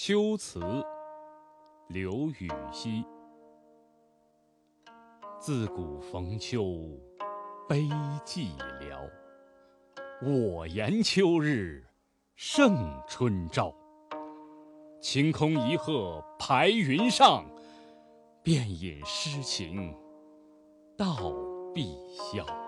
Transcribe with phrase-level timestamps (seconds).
[0.00, 0.60] 秋词
[1.88, 3.04] 刘禹锡
[5.40, 6.62] 自古逢秋
[7.68, 7.80] 悲
[8.24, 9.10] 寂寥
[10.22, 11.84] 我言秋日
[12.36, 13.74] 胜春朝。
[15.00, 17.44] 晴空一鹤排云上
[18.40, 19.92] 便引诗情
[20.96, 21.32] 到
[21.74, 22.67] 碧霄。